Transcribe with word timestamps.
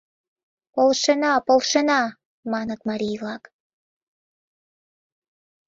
—Полшена, 0.75 1.33
полшена!— 1.47 2.01
маныт 2.51 2.79
марий-влак. 2.89 3.43